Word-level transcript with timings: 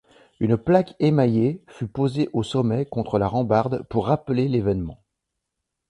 Une 0.39 0.57
plaque 0.57 0.95
émaillée 0.97 1.61
fut 1.67 1.85
posée 1.87 2.27
au 2.33 2.41
sommet 2.41 2.87
contre 2.87 3.19
la 3.19 3.27
rambarde 3.27 3.83
pour 3.87 4.07
rappeler 4.07 4.47
l'événement. 4.47 4.97